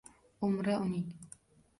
Umri 0.45 0.73
uning 0.83 1.07